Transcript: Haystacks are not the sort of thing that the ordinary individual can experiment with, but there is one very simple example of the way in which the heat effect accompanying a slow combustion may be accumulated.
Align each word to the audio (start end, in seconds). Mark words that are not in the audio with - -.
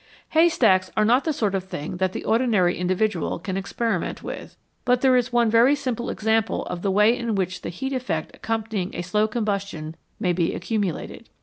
Haystacks 0.29 0.89
are 0.97 1.05
not 1.05 1.25
the 1.25 1.31
sort 1.31 1.53
of 1.53 1.65
thing 1.65 1.97
that 1.97 2.11
the 2.11 2.23
ordinary 2.25 2.75
individual 2.75 3.37
can 3.37 3.55
experiment 3.55 4.23
with, 4.23 4.57
but 4.83 5.01
there 5.01 5.15
is 5.15 5.31
one 5.31 5.47
very 5.51 5.75
simple 5.75 6.09
example 6.09 6.65
of 6.65 6.81
the 6.81 6.89
way 6.89 7.15
in 7.15 7.35
which 7.35 7.61
the 7.61 7.69
heat 7.69 7.93
effect 7.93 8.31
accompanying 8.33 8.95
a 8.95 9.03
slow 9.03 9.27
combustion 9.27 9.95
may 10.19 10.33
be 10.33 10.55
accumulated. 10.55 11.29